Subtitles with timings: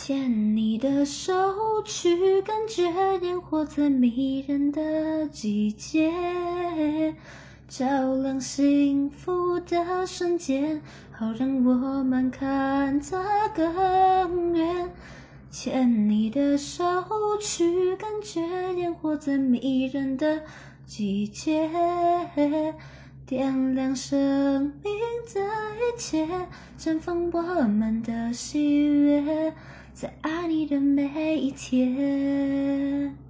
[0.00, 2.84] 牵你的手，去感觉
[3.20, 6.12] 烟火最迷人的季节，
[7.66, 10.80] 照亮幸福的瞬间，
[11.10, 14.88] 好让我们看得更远。
[15.50, 16.84] 牵你的手，
[17.40, 18.40] 去感觉
[18.74, 20.42] 烟火最迷人的
[20.86, 21.68] 季节，
[23.26, 24.94] 点亮生命
[25.34, 26.24] 的一切，
[26.78, 29.52] 绽放我们的喜悦。
[30.00, 33.27] 在爱你的每一天。